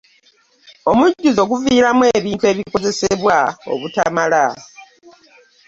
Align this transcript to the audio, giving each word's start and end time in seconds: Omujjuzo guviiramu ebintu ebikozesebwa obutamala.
Omujjuzo 0.89 1.41
guviiramu 1.51 2.03
ebintu 2.17 2.43
ebikozesebwa 2.51 3.37
obutamala. 3.73 4.45